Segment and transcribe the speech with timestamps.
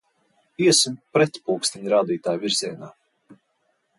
[0.67, 2.89] Iesim pretpulksteņrādītājvirzienā!